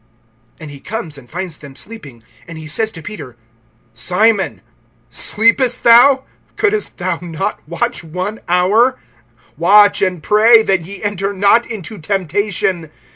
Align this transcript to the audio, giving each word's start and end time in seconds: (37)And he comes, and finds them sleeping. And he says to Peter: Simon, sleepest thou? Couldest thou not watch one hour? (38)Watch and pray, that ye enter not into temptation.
(37)And 0.59 0.69
he 0.71 0.79
comes, 0.79 1.15
and 1.19 1.29
finds 1.29 1.59
them 1.59 1.75
sleeping. 1.75 2.23
And 2.47 2.57
he 2.57 2.65
says 2.65 2.91
to 2.93 3.03
Peter: 3.03 3.37
Simon, 3.93 4.61
sleepest 5.11 5.83
thou? 5.83 6.23
Couldest 6.57 6.97
thou 6.97 7.19
not 7.21 7.61
watch 7.69 8.03
one 8.03 8.39
hour? 8.47 8.97
(38)Watch 9.59 10.07
and 10.07 10.23
pray, 10.23 10.63
that 10.63 10.81
ye 10.81 11.03
enter 11.03 11.33
not 11.33 11.69
into 11.69 11.99
temptation. 11.99 12.89